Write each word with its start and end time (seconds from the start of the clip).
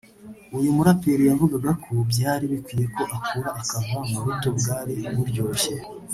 uyu 0.57 0.75
muraperi 0.77 1.23
yavugaga 1.29 1.71
ko 1.83 1.91
byari 2.11 2.43
bikwiye 2.51 2.85
ko 2.95 3.01
akura 3.15 3.49
akava 3.61 3.97
mu 4.09 4.19
buto 4.25 4.49
bwari 4.59 4.93
buryoshye 5.15 5.75